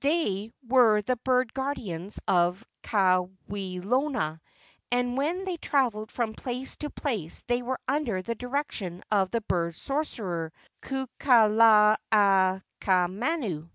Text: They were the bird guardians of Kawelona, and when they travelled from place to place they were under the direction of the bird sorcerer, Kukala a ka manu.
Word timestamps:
They 0.00 0.50
were 0.66 1.02
the 1.02 1.16
bird 1.16 1.52
guardians 1.52 2.18
of 2.26 2.64
Kawelona, 2.82 4.40
and 4.90 5.18
when 5.18 5.44
they 5.44 5.58
travelled 5.58 6.10
from 6.10 6.32
place 6.32 6.76
to 6.76 6.88
place 6.88 7.42
they 7.46 7.60
were 7.60 7.78
under 7.86 8.22
the 8.22 8.34
direction 8.34 9.02
of 9.10 9.30
the 9.30 9.42
bird 9.42 9.76
sorcerer, 9.76 10.50
Kukala 10.80 11.96
a 12.10 12.62
ka 12.80 13.06
manu. 13.06 13.68